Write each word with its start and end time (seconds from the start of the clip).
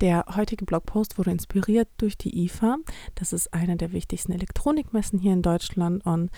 Der 0.00 0.24
heutige 0.34 0.64
Blogpost 0.64 1.18
wurde 1.18 1.30
inspiriert 1.30 1.88
durch 1.98 2.18
die 2.18 2.44
IFA. 2.44 2.78
Das 3.14 3.32
ist 3.32 3.52
eine 3.54 3.76
der 3.76 3.92
wichtigsten 3.92 4.32
Elektronikmessen 4.32 5.18
hier 5.18 5.32
in 5.32 5.42
Deutschland. 5.42 6.04
Und 6.04 6.30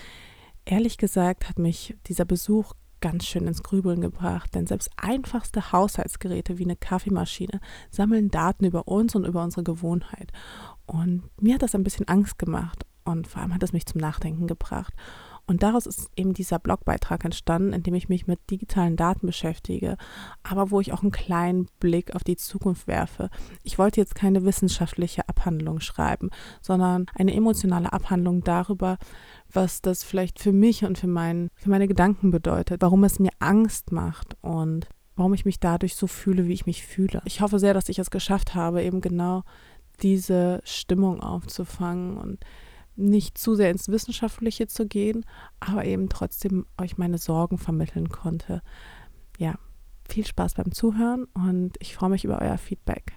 ehrlich 0.64 0.98
gesagt 0.98 1.48
hat 1.48 1.58
mich 1.58 1.96
dieser 2.06 2.24
Besuch 2.24 2.72
ganz 3.00 3.26
schön 3.26 3.46
ins 3.46 3.62
Grübeln 3.62 4.00
gebracht, 4.00 4.54
denn 4.54 4.66
selbst 4.66 4.90
einfachste 4.96 5.72
Haushaltsgeräte 5.72 6.58
wie 6.58 6.64
eine 6.64 6.76
Kaffeemaschine 6.76 7.60
sammeln 7.90 8.30
Daten 8.30 8.64
über 8.64 8.88
uns 8.88 9.14
und 9.14 9.24
über 9.24 9.42
unsere 9.42 9.62
Gewohnheit. 9.62 10.32
Und 10.86 11.24
mir 11.40 11.54
hat 11.54 11.62
das 11.62 11.74
ein 11.74 11.84
bisschen 11.84 12.08
Angst 12.08 12.38
gemacht 12.38 12.86
und 13.04 13.26
vor 13.26 13.42
allem 13.42 13.54
hat 13.54 13.62
es 13.62 13.72
mich 13.72 13.86
zum 13.86 14.00
Nachdenken 14.00 14.46
gebracht. 14.46 14.94
Und 15.46 15.62
daraus 15.62 15.86
ist 15.86 16.10
eben 16.16 16.34
dieser 16.34 16.58
Blogbeitrag 16.58 17.24
entstanden, 17.24 17.72
in 17.72 17.82
dem 17.84 17.94
ich 17.94 18.08
mich 18.08 18.26
mit 18.26 18.40
digitalen 18.50 18.96
Daten 18.96 19.26
beschäftige, 19.26 19.96
aber 20.42 20.70
wo 20.70 20.80
ich 20.80 20.92
auch 20.92 21.02
einen 21.02 21.12
kleinen 21.12 21.68
Blick 21.78 22.16
auf 22.16 22.24
die 22.24 22.36
Zukunft 22.36 22.88
werfe. 22.88 23.30
Ich 23.62 23.78
wollte 23.78 24.00
jetzt 24.00 24.16
keine 24.16 24.44
wissenschaftliche 24.44 25.28
Abhandlung 25.28 25.78
schreiben, 25.80 26.30
sondern 26.60 27.06
eine 27.14 27.34
emotionale 27.34 27.92
Abhandlung 27.92 28.42
darüber, 28.42 28.98
was 29.52 29.82
das 29.82 30.02
vielleicht 30.02 30.40
für 30.40 30.52
mich 30.52 30.84
und 30.84 30.98
für, 30.98 31.06
mein, 31.06 31.50
für 31.54 31.70
meine 31.70 31.86
Gedanken 31.86 32.32
bedeutet, 32.32 32.82
warum 32.82 33.04
es 33.04 33.20
mir 33.20 33.30
Angst 33.38 33.92
macht 33.92 34.36
und 34.40 34.88
warum 35.14 35.32
ich 35.32 35.44
mich 35.44 35.60
dadurch 35.60 35.94
so 35.94 36.08
fühle, 36.08 36.46
wie 36.46 36.52
ich 36.52 36.66
mich 36.66 36.84
fühle. 36.84 37.22
Ich 37.24 37.40
hoffe 37.40 37.60
sehr, 37.60 37.72
dass 37.72 37.88
ich 37.88 38.00
es 38.00 38.10
geschafft 38.10 38.54
habe, 38.54 38.82
eben 38.82 39.00
genau 39.00 39.44
diese 40.02 40.60
Stimmung 40.64 41.20
aufzufangen 41.22 42.16
und 42.18 42.38
nicht 42.96 43.38
zu 43.38 43.54
sehr 43.54 43.70
ins 43.70 43.88
Wissenschaftliche 43.88 44.66
zu 44.66 44.86
gehen, 44.86 45.24
aber 45.60 45.84
eben 45.84 46.08
trotzdem 46.08 46.66
euch 46.80 46.98
meine 46.98 47.18
Sorgen 47.18 47.58
vermitteln 47.58 48.08
konnte. 48.08 48.62
Ja, 49.38 49.54
viel 50.08 50.26
Spaß 50.26 50.54
beim 50.54 50.72
Zuhören 50.72 51.26
und 51.34 51.76
ich 51.80 51.94
freue 51.94 52.10
mich 52.10 52.24
über 52.24 52.40
euer 52.40 52.58
Feedback. 52.58 53.12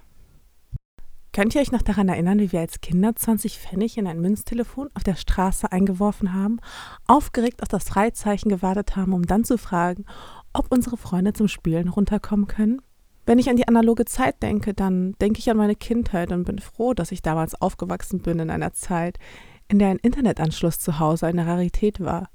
Könnt 1.32 1.54
ihr 1.54 1.62
euch 1.62 1.72
noch 1.72 1.84
daran 1.84 2.10
erinnern, 2.10 2.40
wie 2.40 2.52
wir 2.52 2.60
als 2.60 2.82
Kinder 2.82 3.16
20 3.16 3.60
Pfennig 3.60 3.98
in 3.98 4.08
ein 4.08 4.20
Münztelefon 4.20 4.90
auf 4.96 5.04
der 5.04 5.16
Straße 5.16 5.72
eingeworfen 5.72 6.34
haben, 6.34 6.60
aufgeregt 7.06 7.62
auf 7.62 7.68
das 7.68 7.88
Freizeichen 7.88 8.50
gewartet 8.50 8.96
haben, 8.96 9.14
um 9.14 9.26
dann 9.26 9.44
zu 9.44 9.58
fragen, 9.58 10.06
ob 10.54 10.72
unsere 10.72 10.98
Freunde 10.98 11.34
zum 11.34 11.48
Spielen 11.48 11.88
runterkommen 11.88 12.48
können? 12.48 12.82
Wenn 13.28 13.38
ich 13.38 13.48
an 13.48 13.58
die 13.58 13.68
analoge 13.68 14.06
Zeit 14.06 14.42
denke, 14.42 14.74
dann 14.74 15.14
denke 15.22 15.38
ich 15.38 15.52
an 15.52 15.58
meine 15.58 15.76
Kindheit 15.76 16.32
und 16.32 16.46
bin 16.46 16.58
froh, 16.58 16.96
dass 16.96 17.12
ich 17.12 17.22
damals 17.22 17.54
aufgewachsen 17.62 18.22
bin 18.22 18.40
in 18.40 18.50
einer 18.50 18.74
Zeit, 18.74 19.20
in 19.70 19.80
der 19.80 19.90
ein 19.90 20.00
Internetanschluss 20.00 20.80
zu 20.80 21.00
Hause 21.00 21.28
eine 21.28 21.46
Rarität 21.46 22.00
war. 22.02 22.30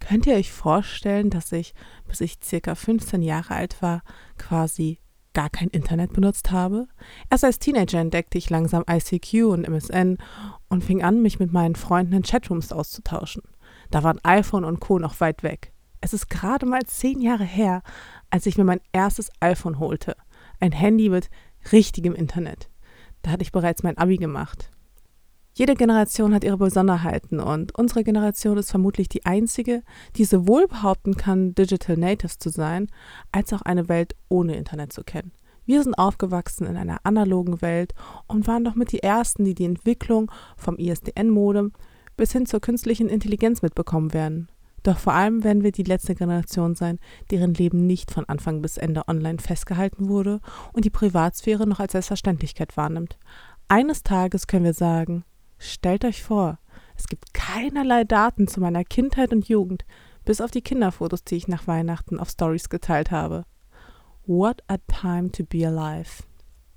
Könnt 0.00 0.26
ihr 0.26 0.34
euch 0.34 0.50
vorstellen, 0.50 1.30
dass 1.30 1.52
ich, 1.52 1.72
bis 2.08 2.20
ich 2.20 2.38
circa 2.42 2.74
15 2.74 3.22
Jahre 3.22 3.54
alt 3.54 3.80
war, 3.80 4.02
quasi 4.38 4.98
gar 5.32 5.50
kein 5.50 5.68
Internet 5.68 6.12
benutzt 6.12 6.50
habe? 6.50 6.88
Erst 7.30 7.44
als 7.44 7.58
Teenager 7.58 8.00
entdeckte 8.00 8.38
ich 8.38 8.50
langsam 8.50 8.84
ICQ 8.90 9.44
und 9.44 9.68
MSN 9.68 10.18
und 10.68 10.82
fing 10.82 11.02
an, 11.02 11.22
mich 11.22 11.38
mit 11.38 11.52
meinen 11.52 11.76
Freunden 11.76 12.14
in 12.14 12.22
Chatrooms 12.22 12.72
auszutauschen. 12.72 13.42
Da 13.90 14.02
waren 14.02 14.18
iPhone 14.24 14.64
und 14.64 14.80
Co. 14.80 14.98
noch 14.98 15.20
weit 15.20 15.42
weg. 15.42 15.72
Es 16.00 16.12
ist 16.12 16.30
gerade 16.30 16.66
mal 16.66 16.82
zehn 16.86 17.20
Jahre 17.20 17.44
her, 17.44 17.82
als 18.30 18.46
ich 18.46 18.56
mir 18.56 18.64
mein 18.64 18.80
erstes 18.92 19.30
iPhone 19.40 19.78
holte. 19.78 20.16
Ein 20.58 20.72
Handy 20.72 21.08
mit 21.08 21.30
richtigem 21.72 22.14
Internet. 22.14 22.68
Da 23.22 23.30
hatte 23.30 23.42
ich 23.42 23.52
bereits 23.52 23.82
mein 23.82 23.98
Abi 23.98 24.16
gemacht. 24.16 24.70
Jede 25.52 25.74
Generation 25.74 26.32
hat 26.32 26.44
ihre 26.44 26.56
Besonderheiten 26.56 27.40
und 27.40 27.74
unsere 27.76 28.04
Generation 28.04 28.56
ist 28.56 28.70
vermutlich 28.70 29.08
die 29.08 29.26
einzige, 29.26 29.82
die 30.16 30.24
sowohl 30.24 30.68
behaupten 30.68 31.16
kann, 31.16 31.54
Digital 31.54 31.96
Natives 31.96 32.38
zu 32.38 32.50
sein, 32.50 32.86
als 33.32 33.52
auch 33.52 33.62
eine 33.62 33.88
Welt 33.88 34.14
ohne 34.28 34.56
Internet 34.56 34.92
zu 34.92 35.02
kennen. 35.02 35.32
Wir 35.66 35.82
sind 35.82 35.94
aufgewachsen 35.94 36.66
in 36.66 36.76
einer 36.76 36.98
analogen 37.04 37.62
Welt 37.62 37.94
und 38.26 38.46
waren 38.46 38.64
doch 38.64 38.74
mit 38.74 38.92
die 38.92 39.02
Ersten, 39.02 39.44
die 39.44 39.54
die 39.54 39.64
Entwicklung 39.64 40.30
vom 40.56 40.76
ISDN-Modem 40.76 41.72
bis 42.16 42.32
hin 42.32 42.46
zur 42.46 42.60
künstlichen 42.60 43.08
Intelligenz 43.08 43.62
mitbekommen 43.62 44.12
werden. 44.12 44.48
Doch 44.82 44.98
vor 44.98 45.12
allem 45.12 45.44
werden 45.44 45.62
wir 45.62 45.72
die 45.72 45.82
letzte 45.82 46.14
Generation 46.14 46.74
sein, 46.74 46.98
deren 47.30 47.54
Leben 47.54 47.86
nicht 47.86 48.10
von 48.10 48.24
Anfang 48.28 48.62
bis 48.62 48.78
Ende 48.78 49.06
online 49.08 49.38
festgehalten 49.38 50.08
wurde 50.08 50.40
und 50.72 50.84
die 50.84 50.90
Privatsphäre 50.90 51.66
noch 51.66 51.80
als 51.80 51.92
Selbstverständlichkeit 51.92 52.76
wahrnimmt. 52.76 53.18
Eines 53.68 54.02
Tages 54.02 54.46
können 54.46 54.64
wir 54.64 54.74
sagen, 54.74 55.24
Stellt 55.62 56.06
euch 56.06 56.22
vor, 56.22 56.58
es 56.96 57.06
gibt 57.06 57.34
keinerlei 57.34 58.04
Daten 58.04 58.48
zu 58.48 58.60
meiner 58.60 58.82
Kindheit 58.82 59.30
und 59.30 59.46
Jugend, 59.46 59.84
bis 60.24 60.40
auf 60.40 60.50
die 60.50 60.62
Kinderfotos, 60.62 61.22
die 61.22 61.36
ich 61.36 61.48
nach 61.48 61.66
Weihnachten 61.66 62.18
auf 62.18 62.30
Stories 62.30 62.70
geteilt 62.70 63.10
habe. 63.10 63.44
What 64.24 64.62
a 64.68 64.78
time 64.88 65.30
to 65.32 65.44
be 65.44 65.66
alive. 65.66 66.24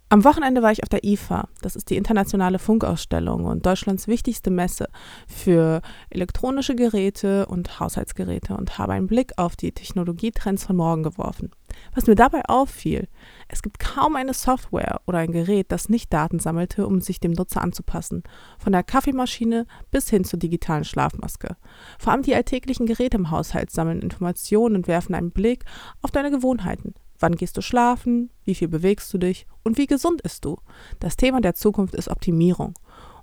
Am 0.10 0.26
Wochenende 0.26 0.62
war 0.62 0.74
ich 0.74 0.84
auf 0.84 0.90
der 0.90 1.06
IFA. 1.06 1.48
Das 1.62 1.78
ist 1.78 1.90
die 1.90 1.96
internationale 1.96 2.60
Funkausstellung 2.60 3.46
und 3.46 3.66
Deutschlands 3.66 4.10
wichtigste 4.10 4.52
Messe 4.52 4.90
für 5.28 5.82
elektronische 6.10 6.76
Geräte 6.76 7.46
und 7.46 7.80
Haushaltsgeräte 7.80 8.58
und 8.58 8.78
habe 8.78 8.94
einen 8.94 9.08
Blick 9.08 9.32
auf 9.38 9.56
die 9.56 9.72
Technologietrends 9.72 10.66
von 10.66 10.76
morgen 10.76 11.04
geworfen. 11.04 11.52
Was 11.96 12.08
mir 12.08 12.16
dabei 12.16 12.44
auffiel, 12.46 13.08
es 13.48 13.62
gibt 13.62 13.80
kaum 13.80 14.16
eine 14.16 14.34
Software 14.34 15.02
oder 15.06 15.20
ein 15.20 15.32
Gerät, 15.32 15.72
das 15.72 15.90
nicht 15.90 16.12
Daten 16.12 16.40
sammelte, 16.40 16.88
um 16.88 17.02
sich 17.02 17.20
dem 17.20 17.34
Nutzer 17.34 17.62
anzupassen. 17.62 18.24
Von 18.58 18.72
der 18.72 18.84
Kaffeemaschine 18.84 19.68
bis 19.92 20.10
hin 20.10 20.24
zur 20.24 20.40
digitalen 20.40 20.86
Schlafmaske. 20.86 21.56
Vor 22.00 22.14
allem 22.14 22.24
die 22.24 22.36
alltäglichen 22.36 22.86
Geräte 22.86 23.18
im 23.18 23.32
Haushalt 23.32 23.72
sammeln 23.72 24.02
Informationen 24.02 24.76
und 24.76 24.88
werfen 24.88 25.16
einen 25.16 25.32
Blick 25.32 25.66
auf 26.02 26.12
deine 26.12 26.32
Gewohnheiten. 26.32 26.96
Wann 27.20 27.36
gehst 27.36 27.56
du 27.58 27.62
schlafen? 27.62 28.32
Wie 28.44 28.56
viel 28.56 28.68
bewegst 28.68 29.14
du 29.14 29.18
dich? 29.18 29.48
Und 29.64 29.78
wie 29.78 29.88
gesund 29.88 30.22
ist 30.22 30.46
du? 30.46 30.58
Das 31.00 31.16
Thema 31.16 31.42
der 31.42 31.56
Zukunft 31.56 31.96
ist 31.96 32.10
Optimierung. 32.10 32.74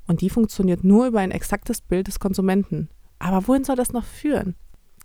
Und 0.06 0.22
die 0.22 0.30
funktioniert 0.30 0.84
nur 0.84 1.06
über 1.06 1.20
ein 1.20 1.30
exaktes 1.30 1.80
Bild 1.80 2.06
des 2.06 2.18
Konsumenten. 2.18 2.88
Aber 3.18 3.46
wohin 3.46 3.64
soll 3.64 3.76
das 3.76 3.92
noch 3.92 4.04
führen? 4.04 4.54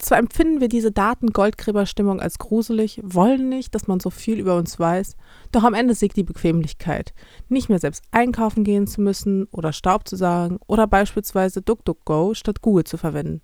Zwar 0.05 0.19
empfinden 0.19 0.61
wir 0.61 0.67
diese 0.67 0.91
Daten-Goldgräberstimmung 0.91 2.19
als 2.21 2.37
gruselig, 2.37 3.01
wollen 3.03 3.49
nicht, 3.49 3.73
dass 3.73 3.87
man 3.87 3.99
so 3.99 4.11
viel 4.11 4.39
über 4.39 4.55
uns 4.55 4.79
weiß, 4.79 5.15
doch 5.51 5.63
am 5.63 5.73
Ende 5.73 5.95
siegt 5.95 6.15
die 6.15 6.23
Bequemlichkeit. 6.23 7.15
Nicht 7.49 7.69
mehr 7.69 7.79
selbst 7.79 8.03
einkaufen 8.11 8.63
gehen 8.63 8.85
zu 8.85 9.01
müssen 9.01 9.45
oder 9.45 9.73
Staub 9.73 10.07
zu 10.07 10.15
sagen 10.15 10.59
oder 10.67 10.85
beispielsweise 10.85 11.63
DuckDuckGo 11.63 12.35
statt 12.35 12.61
Google 12.61 12.83
zu 12.83 12.97
verwenden. 12.97 13.41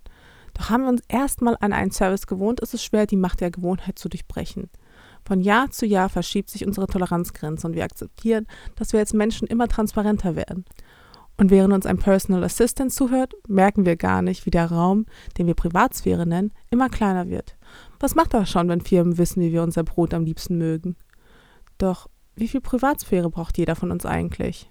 Doch 0.54 0.70
haben 0.70 0.84
wir 0.84 0.90
uns 0.90 1.02
erstmal 1.08 1.58
an 1.62 1.74
einen 1.74 1.90
Service 1.90 2.28
gewohnt, 2.28 2.60
ist 2.60 2.76
es 2.76 2.84
schwer, 2.84 3.08
die 3.08 3.18
Macht 3.18 3.42
der 3.42 3.50
Gewohnheit 3.50 3.98
zu 3.98 4.08
durchbrechen. 4.08 4.70
Von 5.26 5.42
Jahr 5.42 5.72
zu 5.72 5.88
Jahr 5.88 6.10
verschiebt 6.10 6.52
sich 6.52 6.68
unsere 6.68 6.86
Toleranzgrenze 6.86 7.66
und 7.66 7.74
wir 7.74 7.86
akzeptieren, 7.86 8.46
dass 8.76 8.94
wir 8.94 9.00
als 9.00 9.14
Menschen 9.14 9.48
immer 9.48 9.68
transparenter 9.68 10.36
werden. 10.36 10.66
Und 11.42 11.50
während 11.50 11.74
uns 11.74 11.88
ein 11.88 11.98
Personal 11.98 12.44
Assistant 12.44 12.94
zuhört, 12.94 13.34
merken 13.48 13.84
wir 13.84 13.96
gar 13.96 14.22
nicht, 14.22 14.46
wie 14.46 14.52
der 14.52 14.72
Raum, 14.72 15.08
den 15.40 15.48
wir 15.48 15.56
Privatsphäre 15.56 16.28
nennen, 16.28 16.52
immer 16.70 16.88
kleiner 16.88 17.30
wird. 17.30 17.58
Was 18.00 18.14
macht 18.14 18.36
das 18.36 18.48
schon, 18.48 18.70
wenn 18.70 18.82
Firmen 18.82 19.18
wissen, 19.18 19.42
wie 19.42 19.52
wir 19.52 19.64
unser 19.64 19.84
Brot 19.84 20.14
am 20.14 20.24
liebsten 20.24 20.60
mögen? 20.60 20.98
Doch 21.80 22.08
wie 22.36 22.48
viel 22.48 22.62
Privatsphäre 22.62 23.32
braucht 23.32 23.58
jeder 23.58 23.76
von 23.76 23.90
uns 23.90 24.06
eigentlich? 24.06 24.71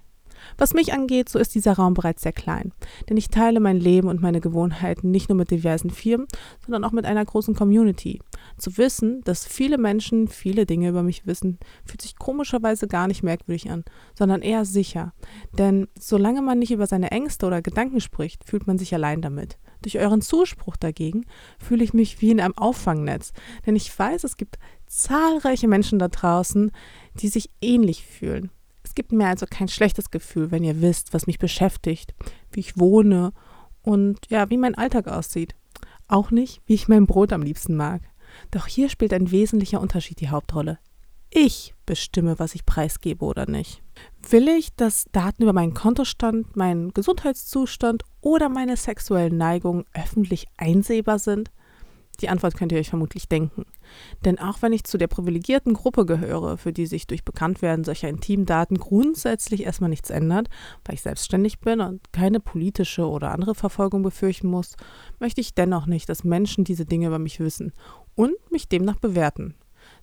Was 0.58 0.74
mich 0.74 0.92
angeht, 0.92 1.28
so 1.28 1.38
ist 1.38 1.54
dieser 1.54 1.74
Raum 1.74 1.94
bereits 1.94 2.22
sehr 2.22 2.32
klein, 2.32 2.72
denn 3.08 3.16
ich 3.16 3.28
teile 3.28 3.60
mein 3.60 3.78
Leben 3.78 4.08
und 4.08 4.20
meine 4.20 4.40
Gewohnheiten 4.40 5.10
nicht 5.10 5.28
nur 5.28 5.36
mit 5.36 5.50
diversen 5.50 5.90
Firmen, 5.90 6.26
sondern 6.64 6.84
auch 6.84 6.92
mit 6.92 7.04
einer 7.04 7.24
großen 7.24 7.54
Community. 7.54 8.20
Zu 8.58 8.76
wissen, 8.78 9.22
dass 9.24 9.46
viele 9.46 9.78
Menschen 9.78 10.28
viele 10.28 10.66
Dinge 10.66 10.88
über 10.88 11.02
mich 11.02 11.26
wissen, 11.26 11.58
fühlt 11.84 12.02
sich 12.02 12.16
komischerweise 12.16 12.88
gar 12.88 13.06
nicht 13.06 13.22
merkwürdig 13.22 13.70
an, 13.70 13.84
sondern 14.18 14.42
eher 14.42 14.64
sicher. 14.64 15.12
Denn 15.56 15.88
solange 15.98 16.42
man 16.42 16.58
nicht 16.58 16.72
über 16.72 16.86
seine 16.86 17.10
Ängste 17.10 17.46
oder 17.46 17.62
Gedanken 17.62 18.00
spricht, 18.00 18.44
fühlt 18.44 18.66
man 18.66 18.78
sich 18.78 18.94
allein 18.94 19.22
damit. 19.22 19.58
Durch 19.82 19.98
euren 19.98 20.20
Zuspruch 20.20 20.76
dagegen 20.76 21.24
fühle 21.58 21.84
ich 21.84 21.94
mich 21.94 22.20
wie 22.20 22.30
in 22.30 22.40
einem 22.40 22.56
Auffangnetz, 22.56 23.32
denn 23.66 23.76
ich 23.76 23.96
weiß, 23.98 24.24
es 24.24 24.36
gibt 24.36 24.58
zahlreiche 24.86 25.68
Menschen 25.68 25.98
da 25.98 26.08
draußen, 26.08 26.70
die 27.14 27.28
sich 27.28 27.50
ähnlich 27.60 28.04
fühlen. 28.04 28.50
Es 28.90 28.96
gibt 28.96 29.12
mir 29.12 29.28
also 29.28 29.46
kein 29.48 29.68
schlechtes 29.68 30.10
Gefühl, 30.10 30.50
wenn 30.50 30.64
ihr 30.64 30.82
wisst, 30.82 31.14
was 31.14 31.28
mich 31.28 31.38
beschäftigt, 31.38 32.12
wie 32.50 32.58
ich 32.58 32.76
wohne 32.76 33.32
und 33.82 34.19
ja, 34.31 34.50
wie 34.50 34.56
mein 34.56 34.75
Alltag 34.75 35.06
aussieht. 35.06 35.54
Auch 36.08 36.32
nicht, 36.32 36.60
wie 36.66 36.75
ich 36.75 36.88
mein 36.88 37.06
Brot 37.06 37.32
am 37.32 37.40
liebsten 37.40 37.76
mag. 37.76 38.02
Doch 38.50 38.66
hier 38.66 38.88
spielt 38.88 39.12
ein 39.12 39.31
wesentlicher 39.31 39.81
Unterschied 39.81 40.19
die 40.19 40.31
Hauptrolle. 40.31 40.81
Ich 41.31 41.72
bestimme, 41.87 42.40
was 42.40 42.56
ich 42.56 42.66
preisgebe 42.66 43.25
oder 43.25 43.48
nicht. 43.48 43.81
Will 44.28 44.48
ich, 44.48 44.75
dass 44.75 45.04
Daten 45.12 45.44
über 45.44 45.52
meinen 45.52 45.75
Kontostand, 45.75 46.56
meinen 46.56 46.93
Gesundheitszustand 46.93 48.02
oder 48.20 48.48
meine 48.48 48.76
sexuellen 48.76 49.36
Neigungen 49.36 49.84
öffentlich 49.94 50.46
einsehbar 50.56 51.20
sind? 51.20 51.52
Die 52.20 52.28
Antwort 52.28 52.56
könnt 52.56 52.72
ihr 52.72 52.78
euch 52.78 52.90
vermutlich 52.90 53.28
denken. 53.28 53.64
Denn 54.25 54.38
auch 54.38 54.62
wenn 54.62 54.72
ich 54.72 54.84
zu 54.84 54.99
der 54.99 55.06
privilegierten 55.06 55.75
Gruppe 55.75 56.06
gehöre, 56.06 56.58
für 56.58 56.72
die 56.72 56.87
sich 56.87 57.06
durch 57.06 57.25
Bekanntwerden 57.25 57.84
solcher 57.84 58.08
Intimdaten 58.08 58.78
grundsätzlich 58.78 59.64
erstmal 59.64 59.90
nichts 59.90 60.11
ändert, 60.11 60.49
weil 60.84 60.94
ich 60.94 61.02
selbstständig 61.02 61.61
bin 61.61 61.81
und 61.81 62.12
keine 62.12 62.40
politische 62.40 63.08
oder 63.08 63.32
andere 63.32 63.55
Verfolgung 63.55 64.02
befürchten 64.02 64.49
muss, 64.49 64.76
möchte 65.19 65.40
ich 65.40 65.55
dennoch 65.55 65.87
nicht, 65.87 66.08
dass 66.08 66.25
Menschen 66.25 66.64
diese 66.64 66.84
Dinge 66.84 67.06
über 67.06 67.19
mich 67.19 67.40
wissen 67.40 67.72
und 68.14 68.34
mich 68.50 68.69
demnach 68.69 68.96
bewerten. 68.96 69.55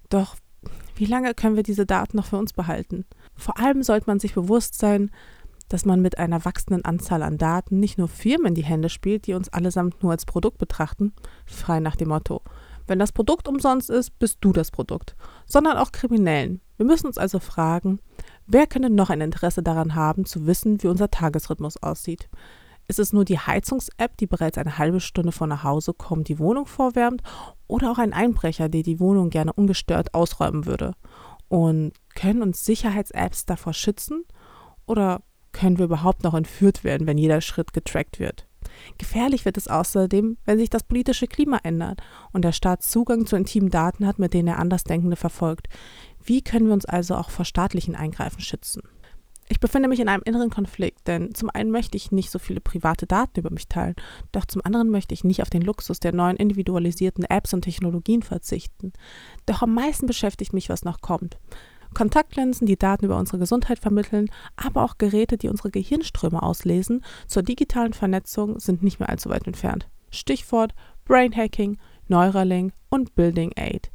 Doch 0.10 0.36
wie 0.96 1.06
lange 1.06 1.34
können 1.34 1.56
wir 1.56 1.64
diese 1.64 1.86
Daten 1.86 2.18
noch 2.18 2.25
für 2.25 2.38
uns 2.38 2.54
behalten? 2.54 3.06
Vor 3.36 3.60
allem 3.60 3.84
sollte 3.84 4.08
man 4.08 4.19
sich 4.19 4.34
bewusst 4.34 4.78
sein, 4.80 5.12
dass 5.69 5.86
man 5.86 6.02
mit 6.02 6.18
einer 6.18 6.46
wachsenden 6.46 6.86
Anzahl 6.86 7.24
an 7.24 7.38
Daten 7.38 7.80
nicht 7.80 7.98
nur 7.98 8.08
Firmen 8.08 8.48
in 8.48 8.56
die 8.56 8.64
Hände 8.64 8.90
spielt, 8.90 9.28
die 9.28 9.34
uns 9.34 9.50
allesamt 9.50 10.02
nur 10.02 10.12
als 10.12 10.25
Produkt 10.25 10.58
betrachten, 10.58 11.14
frei 11.46 11.80
nach 11.80 11.96
dem 11.96 12.10
Motto, 12.10 12.42
wenn 12.88 13.00
das 13.00 13.12
Produkt 13.12 13.50
umsonst 13.50 13.90
ist, 13.90 14.18
bist 14.18 14.38
du 14.42 14.54
das 14.54 14.72
Produkt, 14.72 15.16
sondern 15.46 15.78
auch 15.78 15.92
Kriminellen. 15.92 16.62
Wir 16.78 16.86
müssen 16.86 17.08
uns 17.08 17.18
also 17.18 17.40
fragen, 17.40 18.00
wer 18.48 18.66
könnte 18.66 18.90
noch 18.90 19.10
ein 19.10 19.19
Interesse 19.19 19.62
daran 19.62 19.94
haben, 19.94 20.25
zu 20.25 20.48
wissen, 20.48 20.81
wie 20.81 20.88
unser 20.88 21.12
Tagesrhythmus 21.12 21.84
aussieht? 21.84 22.30
Ist 22.88 23.00
es 23.00 23.12
nur 23.12 23.25
die 23.25 23.40
Heizungs-App, 23.40 24.16
die 24.16 24.28
bereits 24.28 24.58
eine 24.58 24.78
halbe 24.78 25.02
Stunde 25.02 25.34
vor 25.34 25.48
nach 25.48 25.66
Hause 25.66 25.94
kommt, 25.94 26.30
die 26.30 26.40
Wohnung 26.40 26.66
vorwärmt, 26.66 27.22
oder 27.68 27.92
auch 27.92 27.98
ein 27.98 28.14
Einbrecher, 28.14 28.69
der 28.69 28.84
die 28.84 29.02
Wohnung 29.02 29.30
gerne 29.30 29.52
ungestört 29.52 30.14
ausräumen 30.14 30.66
würde? 30.66 30.94
Und 31.50 31.92
können 32.16 32.42
uns 32.42 32.64
Sicherheits-Apps 32.64 33.46
davor 33.46 33.74
schützen? 33.74 34.24
Oder 34.86 35.22
können 35.57 35.80
wir 35.80 35.86
überhaupt 35.86 36.24
noch 36.24 36.36
entführt 36.36 36.83
werden, 36.83 37.07
wenn 37.07 37.18
jeder 37.18 37.42
Schritt 37.42 37.74
getrackt 37.74 38.19
wird? 38.19 38.45
Gefährlich 39.00 39.44
wird 39.44 39.57
es 39.57 39.68
außerdem, 39.68 40.38
wenn 40.45 40.59
sich 40.59 40.69
das 40.69 40.83
politische 40.83 41.25
Klima 41.27 41.59
ändert 41.63 42.01
und 42.31 42.44
der 42.44 42.51
Staat 42.51 42.83
Zugang 42.83 43.25
zu 43.25 43.36
intimen 43.36 43.71
Daten 43.71 44.06
hat, 44.06 44.19
mit 44.19 44.33
denen 44.33 44.50
er 44.50 44.59
Andersdenkende 44.59 45.15
verfolgt. 45.15 45.68
Wie 46.24 46.44
können 46.44 46.68
wir 46.68 46.74
uns 46.74 46.86
also 46.86 47.15
auch 47.15 47.31
vor 47.31 47.45
staatlichen 47.45 47.95
Eingreifen 47.95 48.42
schützen? 48.42 48.83
Ich 49.50 49.59
befinde 49.62 49.88
mich 49.88 50.01
in 50.01 50.09
einem 50.09 50.24
inneren 50.25 50.50
Konflikt, 50.50 51.07
denn 51.07 51.33
zum 51.33 51.50
einen 51.50 51.71
möchte 51.71 51.95
ich 51.95 52.12
nicht 52.12 52.30
so 52.30 52.38
viele 52.38 52.59
private 52.59 53.07
Daten 53.07 53.39
über 53.39 53.50
mich 53.50 53.68
teilen, 53.68 53.95
doch 54.33 54.45
zum 54.45 54.62
anderen 54.63 54.89
möchte 54.89 55.13
ich 55.13 55.24
nicht 55.24 55.42
auf 55.42 55.50
den 55.50 55.62
Luxus 55.62 56.01
der 56.01 56.13
neuen 56.13 56.36
individualisierten 56.36 57.24
Apps 57.24 57.54
und 57.54 57.62
Technologien 57.62 58.24
verzichten. 58.24 58.92
Doch 59.45 59.62
am 59.62 59.74
meisten 59.74 60.06
beschäftigt 60.06 60.51
mich, 60.51 60.68
was 60.68 60.83
noch 60.83 61.00
kommt. 61.00 61.39
Kontaktlinsen, 61.94 62.68
die 62.68 62.78
Daten 62.78 63.06
über 63.06 63.18
unsere 63.18 63.39
Gesundheit 63.39 63.80
vermitteln, 63.80 64.30
aber 64.56 64.84
auch 64.84 64.98
Geräte, 64.98 65.38
die 65.38 65.50
unsere 65.50 65.72
Gehirnströme 65.72 66.42
auslesen, 66.42 67.04
zur 67.28 67.44
digitalen 67.44 67.94
Vernetzung 67.94 68.60
sind 68.60 68.84
nicht 68.84 69.00
mehr 69.00 69.10
allzu 69.10 69.30
weit 69.30 69.48
entfernt. 69.48 69.88
Stichwort 70.10 70.74
Brain 71.06 71.36
Hacking, 71.36 71.78
Neuralink 72.07 72.74
und 72.89 73.16
Building 73.16 73.51
Aid. 73.56 73.92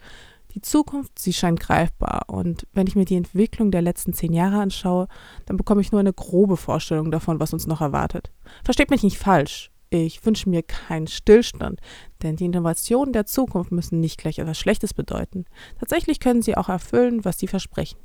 Die 0.54 0.60
Zukunft, 0.60 1.18
sie 1.18 1.32
scheint 1.32 1.60
greifbar 1.60 2.24
und 2.26 2.66
wenn 2.74 2.86
ich 2.86 2.94
mir 2.94 3.06
die 3.06 3.16
Entwicklung 3.16 3.70
der 3.70 3.80
letzten 3.80 4.12
zehn 4.12 4.34
Jahre 4.34 4.60
anschaue, 4.60 5.08
dann 5.46 5.56
bekomme 5.56 5.80
ich 5.80 5.92
nur 5.92 6.00
eine 6.00 6.12
grobe 6.12 6.58
Vorstellung 6.58 7.10
davon, 7.10 7.40
was 7.40 7.54
uns 7.54 7.66
noch 7.66 7.80
erwartet. 7.80 8.30
Versteht 8.62 8.90
mich 8.90 9.02
nicht 9.02 9.16
falsch, 9.18 9.71
ich 9.92 10.24
wünsche 10.24 10.48
mir 10.48 10.62
keinen 10.62 11.06
Stillstand, 11.06 11.80
denn 12.22 12.36
die 12.36 12.46
Innovationen 12.46 13.12
der 13.12 13.26
Zukunft 13.26 13.72
müssen 13.72 14.00
nicht 14.00 14.18
gleich 14.18 14.38
etwas 14.38 14.58
Schlechtes 14.58 14.94
bedeuten. 14.94 15.44
Tatsächlich 15.78 16.18
können 16.18 16.40
sie 16.40 16.56
auch 16.56 16.70
erfüllen, 16.70 17.24
was 17.24 17.38
sie 17.38 17.46
versprechen. 17.46 17.98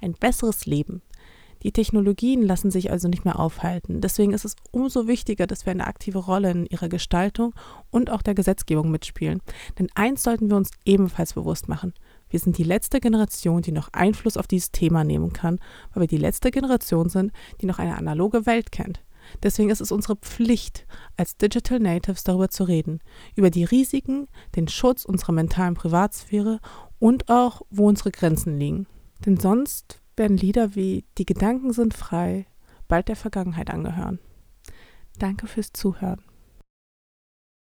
Ein 0.00 0.14
besseres 0.14 0.64
Leben. 0.64 1.02
Die 1.62 1.72
Technologien 1.72 2.42
lassen 2.42 2.70
sich 2.70 2.90
also 2.90 3.08
nicht 3.08 3.24
mehr 3.24 3.38
aufhalten. 3.38 4.00
Deswegen 4.00 4.32
ist 4.32 4.44
es 4.44 4.56
umso 4.70 5.06
wichtiger, 5.06 5.46
dass 5.46 5.64
wir 5.64 5.70
eine 5.70 5.86
aktive 5.86 6.18
Rolle 6.18 6.50
in 6.50 6.66
ihrer 6.66 6.88
Gestaltung 6.88 7.54
und 7.90 8.10
auch 8.10 8.22
der 8.22 8.34
Gesetzgebung 8.34 8.90
mitspielen. 8.90 9.40
Denn 9.78 9.88
eins 9.94 10.22
sollten 10.22 10.50
wir 10.50 10.56
uns 10.56 10.70
ebenfalls 10.84 11.32
bewusst 11.32 11.68
machen. 11.68 11.94
Wir 12.28 12.40
sind 12.40 12.58
die 12.58 12.64
letzte 12.64 13.00
Generation, 13.00 13.62
die 13.62 13.72
noch 13.72 13.88
Einfluss 13.92 14.36
auf 14.36 14.46
dieses 14.46 14.72
Thema 14.72 15.04
nehmen 15.04 15.32
kann, 15.32 15.58
weil 15.92 16.02
wir 16.02 16.08
die 16.08 16.18
letzte 16.18 16.50
Generation 16.50 17.08
sind, 17.08 17.32
die 17.60 17.66
noch 17.66 17.78
eine 17.78 17.96
analoge 17.96 18.44
Welt 18.44 18.72
kennt. 18.72 19.00
Deswegen 19.42 19.70
ist 19.70 19.80
es 19.80 19.92
unsere 19.92 20.16
Pflicht, 20.16 20.86
als 21.16 21.36
Digital 21.36 21.80
Natives 21.80 22.24
darüber 22.24 22.48
zu 22.48 22.64
reden, 22.64 23.00
über 23.36 23.50
die 23.50 23.64
Risiken, 23.64 24.28
den 24.56 24.68
Schutz 24.68 25.04
unserer 25.04 25.32
mentalen 25.32 25.74
Privatsphäre 25.74 26.60
und 26.98 27.28
auch, 27.28 27.62
wo 27.70 27.88
unsere 27.88 28.10
Grenzen 28.10 28.58
liegen. 28.58 28.86
Denn 29.24 29.38
sonst 29.38 30.00
werden 30.16 30.36
Lieder 30.36 30.74
wie 30.74 31.04
Die 31.18 31.26
Gedanken 31.26 31.72
sind 31.72 31.94
frei 31.94 32.46
bald 32.88 33.08
der 33.08 33.16
Vergangenheit 33.16 33.70
angehören. 33.70 34.18
Danke 35.18 35.46
fürs 35.46 35.72
Zuhören. 35.72 36.22